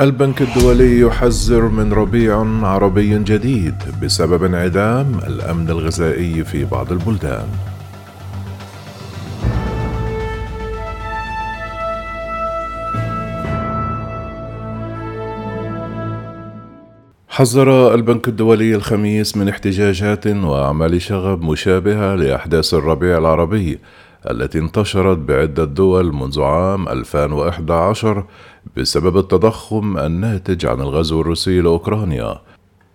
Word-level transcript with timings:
البنك 0.00 0.42
الدولي 0.42 1.00
يحذر 1.00 1.68
من 1.68 1.92
ربيع 1.92 2.44
عربي 2.62 3.18
جديد 3.18 3.74
بسبب 4.02 4.44
انعدام 4.44 5.18
الأمن 5.26 5.70
الغذائي 5.70 6.44
في 6.44 6.64
بعض 6.64 6.92
البلدان. 6.92 7.48
حذر 17.28 17.94
البنك 17.94 18.28
الدولي 18.28 18.74
الخميس 18.74 19.36
من 19.36 19.48
احتجاجات 19.48 20.26
وأعمال 20.26 21.02
شغب 21.02 21.42
مشابهة 21.42 22.14
لأحداث 22.14 22.74
الربيع 22.74 23.18
العربي 23.18 23.78
التي 24.30 24.58
انتشرت 24.58 25.18
بعدة 25.18 25.64
دول 25.64 26.12
منذ 26.12 26.42
عام 26.42 26.88
2011 26.88 28.24
بسبب 28.76 29.18
التضخم 29.18 29.98
الناتج 29.98 30.66
عن 30.66 30.80
الغزو 30.80 31.20
الروسي 31.20 31.60
لأوكرانيا. 31.60 32.40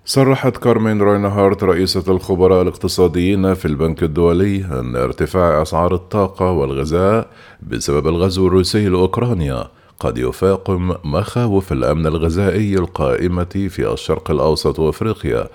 صرحت 0.06 0.58
كارمين 0.58 1.02
روينهارت 1.02 1.64
رئيسة 1.64 2.04
الخبراء 2.08 2.62
الاقتصاديين 2.62 3.54
في 3.54 3.66
البنك 3.66 4.04
الدولي 4.04 4.66
أن 4.66 4.96
ارتفاع 4.96 5.62
أسعار 5.62 5.94
الطاقة 5.96 6.52
والغذاء 6.52 7.30
بسبب 7.62 8.08
الغزو 8.08 8.48
الروسي 8.48 8.90
لأوكرانيا. 8.90 9.68
قد 10.00 10.18
يفاقم 10.18 10.94
مخاوف 11.04 11.72
الأمن 11.72 12.08
الغذائي 12.08 12.76
القائمة 12.76 13.68
في 13.70 13.94
الشرق 13.94 14.32
الأوسط 14.32 14.80
وأفريقيا 14.80 15.48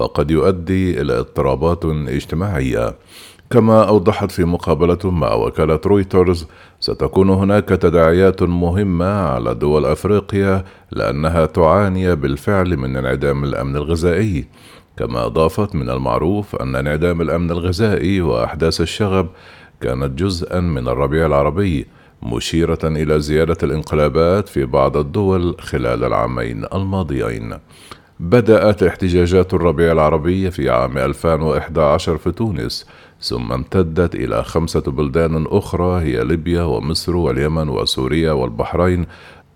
وقد 0.00 0.30
يؤدي 0.30 1.00
إلى 1.00 1.18
اضطرابات 1.18 1.84
اجتماعية. 1.84 2.94
كما 3.54 3.88
أوضحت 3.88 4.30
في 4.30 4.44
مقابلة 4.44 5.10
مع 5.10 5.34
وكالة 5.34 5.80
رويترز 5.86 6.46
ستكون 6.80 7.30
هناك 7.30 7.68
تداعيات 7.68 8.42
مهمة 8.42 9.04
على 9.04 9.54
دول 9.54 9.86
أفريقيا 9.86 10.64
لأنها 10.90 11.46
تعاني 11.46 12.16
بالفعل 12.16 12.76
من 12.76 12.96
انعدام 12.96 13.44
الأمن 13.44 13.76
الغذائي. 13.76 14.44
كما 14.96 15.26
أضافت 15.26 15.74
من 15.74 15.90
المعروف 15.90 16.56
أن 16.56 16.76
انعدام 16.76 17.20
الأمن 17.20 17.50
الغذائي 17.50 18.20
وأحداث 18.20 18.80
الشغب 18.80 19.28
كانت 19.80 20.18
جزءا 20.18 20.60
من 20.60 20.88
الربيع 20.88 21.26
العربي 21.26 21.86
مشيرة 22.22 22.78
إلى 22.84 23.20
زيادة 23.20 23.58
الانقلابات 23.62 24.48
في 24.48 24.64
بعض 24.64 24.96
الدول 24.96 25.56
خلال 25.60 26.04
العامين 26.04 26.64
الماضيين. 26.74 27.54
بدأت 28.24 28.82
احتجاجات 28.82 29.54
الربيع 29.54 29.92
العربي 29.92 30.50
في 30.50 30.70
عام 30.70 30.98
2011 30.98 32.18
في 32.18 32.32
تونس 32.32 32.86
ثم 33.20 33.52
امتدت 33.52 34.14
إلى 34.14 34.44
خمسة 34.44 34.80
بلدان 34.80 35.46
أخرى 35.48 36.02
هي 36.02 36.24
ليبيا 36.24 36.62
ومصر 36.62 37.16
واليمن 37.16 37.68
وسوريا 37.68 38.32
والبحرين 38.32 39.06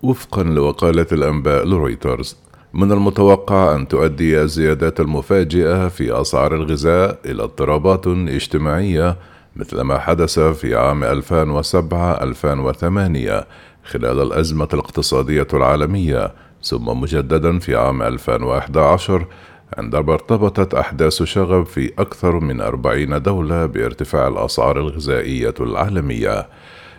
وفقا 0.03 0.43
لوكالة 0.43 1.05
الأنباء 1.11 1.65
لرويترز. 1.65 2.37
من 2.73 2.91
المتوقع 2.91 3.75
أن 3.75 3.87
تؤدي 3.87 4.41
الزيادات 4.41 4.99
المفاجئة 4.99 5.87
في 5.87 6.21
أسعار 6.21 6.55
الغذاء 6.55 7.19
إلى 7.25 7.43
اضطرابات 7.43 8.07
اجتماعية 8.07 9.17
مثل 9.55 9.81
ما 9.81 9.99
حدث 9.99 10.39
في 10.39 10.75
عام 10.75 11.03
2007-2008 11.03 13.45
خلال 13.83 14.21
الأزمة 14.21 14.67
الاقتصادية 14.73 15.47
العالمية. 15.53 16.48
ثم 16.63 16.85
مجددا 16.85 17.59
في 17.59 17.75
عام 17.75 18.01
2011 18.01 19.25
عندما 19.77 20.13
ارتبطت 20.13 20.73
أحداث 20.73 21.23
شغب 21.23 21.65
في 21.65 21.91
أكثر 21.99 22.39
من 22.39 22.61
أربعين 22.61 23.21
دولة 23.21 23.65
بارتفاع 23.65 24.27
الأسعار 24.27 24.79
الغذائية 24.79 25.53
العالمية. 25.59 26.47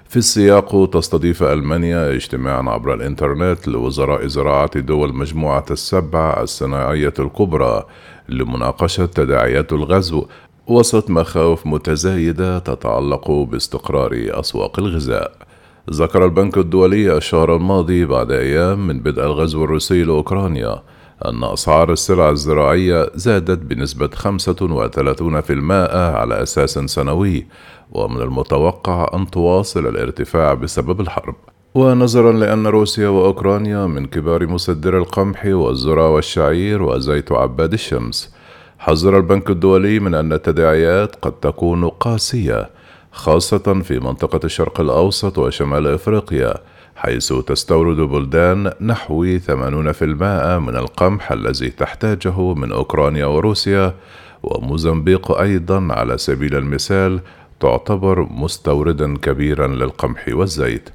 في 0.08 0.16
السياق 0.16 0.90
تستضيف 0.90 1.42
ألمانيا 1.42 2.14
اجتماعا 2.14 2.70
عبر 2.70 2.94
الإنترنت 2.94 3.68
لوزراء 3.68 4.26
زراعة 4.26 4.80
دول 4.80 5.14
مجموعة 5.14 5.64
السبع 5.70 6.42
الصناعية 6.42 7.14
الكبرى 7.18 7.86
لمناقشة 8.28 9.06
تداعيات 9.06 9.72
الغزو 9.72 10.26
وسط 10.66 11.10
مخاوف 11.10 11.66
متزايدة 11.66 12.58
تتعلق 12.58 13.30
باستقرار 13.30 14.10
أسواق 14.14 14.78
الغذاء. 14.78 15.49
ذكر 15.92 16.24
البنك 16.24 16.58
الدولي 16.58 17.16
الشهر 17.16 17.56
الماضي 17.56 18.04
بعد 18.04 18.30
أيام 18.30 18.86
من 18.86 19.00
بدء 19.00 19.22
الغزو 19.22 19.64
الروسي 19.64 20.02
لأوكرانيا 20.04 20.82
أن 21.24 21.44
أسعار 21.44 21.92
السلع 21.92 22.30
الزراعية 22.30 23.10
زادت 23.14 23.58
بنسبة 23.58 24.08
35% 24.08 25.94
على 25.94 26.42
أساس 26.42 26.78
سنوي 26.78 27.46
ومن 27.92 28.22
المتوقع 28.22 29.10
أن 29.14 29.30
تواصل 29.30 29.86
الارتفاع 29.86 30.54
بسبب 30.54 31.00
الحرب. 31.00 31.34
ونظرا 31.74 32.32
لأن 32.32 32.66
روسيا 32.66 33.08
وأوكرانيا 33.08 33.86
من 33.86 34.06
كبار 34.06 34.46
مصدري 34.46 34.98
القمح 34.98 35.46
والذرة 35.46 36.10
والشعير 36.10 36.82
وزيت 36.82 37.32
عباد 37.32 37.72
الشمس. 37.72 38.34
حذر 38.78 39.16
البنك 39.16 39.50
الدولي 39.50 40.00
من 40.00 40.14
أن 40.14 40.32
التداعيات 40.32 41.16
قد 41.22 41.32
تكون 41.32 41.88
قاسية 41.88 42.70
خاصة 43.12 43.82
في 43.82 43.98
منطقة 43.98 44.40
الشرق 44.44 44.80
الأوسط 44.80 45.38
وشمال 45.38 45.86
أفريقيا 45.86 46.54
حيث 46.96 47.32
تستورد 47.32 47.96
بلدان 47.96 48.72
نحو 48.80 49.38
80% 49.38 49.50
من 50.58 50.76
القمح 50.76 51.32
الذي 51.32 51.70
تحتاجه 51.70 52.54
من 52.54 52.72
أوكرانيا 52.72 53.26
وروسيا 53.26 53.94
وموزمبيق 54.42 55.32
أيضا 55.32 55.88
على 55.90 56.18
سبيل 56.18 56.56
المثال 56.56 57.20
تعتبر 57.60 58.22
مستوردا 58.30 59.16
كبيرا 59.16 59.66
للقمح 59.66 60.24
والزيت. 60.28 60.90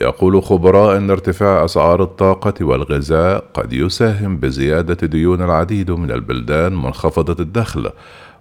يقول 0.00 0.42
خبراء 0.42 0.96
إن 0.96 1.10
ارتفاع 1.10 1.64
أسعار 1.64 2.02
الطاقة 2.02 2.54
والغذاء 2.64 3.44
قد 3.54 3.72
يساهم 3.72 4.36
بزيادة 4.36 5.06
ديون 5.06 5.42
العديد 5.42 5.90
من 5.90 6.10
البلدان 6.10 6.72
منخفضة 6.72 7.42
الدخل 7.42 7.90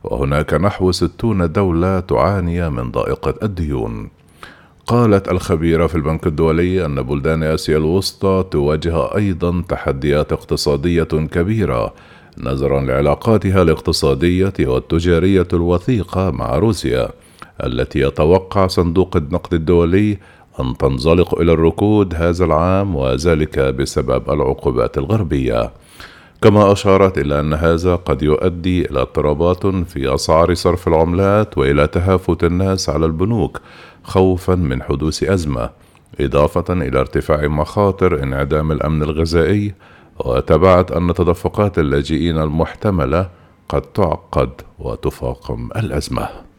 وهناك 0.04 0.54
نحو 0.54 0.92
ستون 0.92 1.52
دولة 1.52 2.00
تعاني 2.00 2.70
من 2.70 2.92
ضائقة 2.92 3.34
الديون. 3.44 4.10
قالت 4.88 5.32
الخبيرة 5.32 5.88
في 5.88 5.96
البنك 5.96 6.28
الدولي 6.28 6.86
أن 6.86 7.02
بلدان 7.02 7.44
آسيا 7.44 7.78
الوسطى 7.78 8.46
تواجه 8.52 9.16
أيضا 9.16 9.64
تحديات 9.70 10.34
اقتصادية 10.34 11.04
كبيرة 11.04 11.94
نظرا 12.38 12.82
لعلاقاتها 12.82 13.62
الاقتصادية 13.62 14.54
والتجارية 14.60 15.48
الوثيقة 15.54 16.32
مع 16.32 16.56
روسيا 16.56 17.10
التي 17.64 18.00
يتوقع 18.00 18.68
صندوق 18.68 19.18
النقد 19.18 19.54
الدولي 19.54 20.18
أن 20.60 20.78
تنزلق 20.78 21.40
إلى 21.40 21.52
الركود 21.52 22.16
هذا 22.16 22.46
العام 22.46 22.96
وذلك 22.96 23.60
بسبب 23.60 24.30
العقوبات 24.32 24.98
الغربية. 24.98 25.72
كما 26.42 26.72
أشارت 26.72 27.18
إلى 27.18 27.40
أن 27.40 27.54
هذا 27.54 27.96
قد 27.96 28.22
يؤدي 28.24 28.86
إلى 28.90 29.02
اضطرابات 29.02 29.68
في 29.68 30.14
أسعار 30.16 30.54
صرف 30.54 30.88
العملات 30.88 31.58
وإلى 31.58 31.88
تهافت 31.88 32.44
الناس 32.44 32.90
على 32.90 33.06
البنوك 33.06 33.62
خوفا 34.04 34.56
من 34.56 34.84
حدوث 34.84 35.24
أزمة 35.24 35.70
إضافة 36.20 36.74
إلى 36.74 37.00
ارتفاع 37.00 37.48
مخاطر 37.48 38.24
انعدام 38.24 38.72
الأمن 38.72 39.04
الغذائي 39.04 39.74
وتبعت 40.20 40.92
أن 40.92 41.14
تدفقات 41.14 41.80
اللاجئين 41.80 42.38
المحتملة 42.38 43.30
قد 43.70 43.82
تعقد 43.82 44.50
وتفاقم 44.80 45.70
الأزمة. 45.76 46.51